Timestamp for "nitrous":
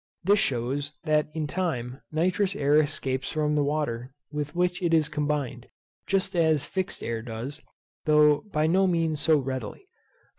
2.11-2.55